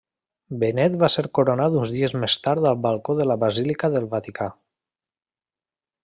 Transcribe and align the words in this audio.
Benet 0.61 0.95
va 1.03 1.09
ser 1.15 1.23
coronat 1.39 1.75
uns 1.81 1.91
dies 1.97 2.15
més 2.23 2.37
tard 2.47 2.67
al 2.69 2.79
balcó 2.85 3.17
de 3.19 3.27
la 3.33 3.37
basílica 3.43 3.91
del 3.97 4.09
Vaticà. 4.17 4.49